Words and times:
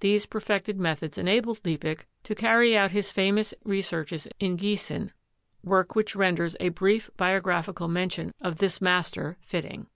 These 0.00 0.26
perfected 0.26 0.78
methods 0.78 1.16
enabled 1.16 1.62
Liebig 1.64 2.04
to 2.24 2.34
carry 2.34 2.76
out 2.76 2.90
his 2.90 3.10
famous 3.12 3.54
researches 3.64 4.28
in 4.38 4.58
Giessen, 4.58 5.10
work 5.62 5.94
which 5.96 6.14
renders 6.14 6.54
a 6.60 6.68
brief 6.68 7.08
biographical 7.16 7.88
mention 7.88 8.34
of 8.42 8.58
this 8.58 8.82
master 8.82 9.38
fitting. 9.40 9.86